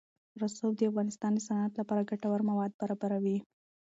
[0.41, 3.37] رسوب د افغانستان د صنعت لپاره ګټور مواد برابروي.